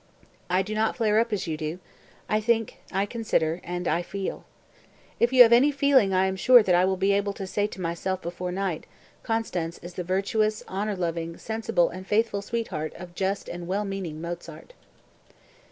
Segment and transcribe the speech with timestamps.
[0.49, 1.77] I do not flare up as you do;
[2.27, 4.45] I think, I consider, and I feel.
[5.19, 7.67] If you have any feeling I am sure that I will be able to say
[7.67, 8.87] to myself before night:
[9.21, 14.19] Constanze is the virtuous, honor loving, sensible and faithful sweetheart of just and well meaning
[14.19, 14.73] Mozart."